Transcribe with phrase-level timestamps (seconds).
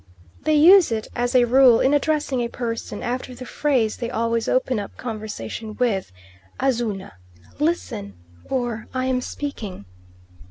[0.45, 4.47] They use it as a rule in addressing a person after the phrase they always
[4.47, 6.11] open up conversation with,
[6.59, 7.11] "Azuna"
[7.59, 8.15] Listen,
[8.49, 9.85] or I am speaking.